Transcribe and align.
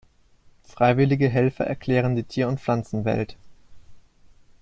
Freiwillige 0.63 1.29
Helfer 1.29 1.63
erklären 1.67 2.15
die 2.15 2.23
Tier- 2.23 2.47
und 2.47 2.59
Pflanzenwelt. 2.59 3.37